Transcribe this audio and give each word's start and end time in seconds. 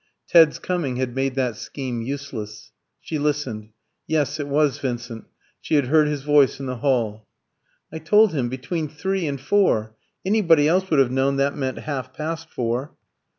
Ted's 0.27 0.57
coming 0.57 0.95
had 0.95 1.13
made 1.13 1.35
that 1.35 1.55
scheme 1.55 2.01
useless. 2.01 2.71
She 3.01 3.19
listened. 3.19 3.69
Yes, 4.07 4.39
it 4.39 4.47
was 4.47 4.79
Vincent; 4.79 5.25
she 5.59 5.75
had 5.75 5.89
heard 5.89 6.07
his 6.07 6.23
voice 6.23 6.59
in 6.59 6.65
the 6.65 6.77
hall. 6.77 7.27
"I 7.93 7.99
told 7.99 8.33
him 8.33 8.49
between 8.49 8.87
three 8.89 9.27
and 9.27 9.39
four. 9.39 9.93
Anybody 10.25 10.67
else 10.67 10.89
would 10.89 10.97
have 10.97 11.11
known 11.11 11.35
that 11.35 11.55
meant 11.55 11.77
half 11.77 12.13
past 12.15 12.49
four." 12.49 12.95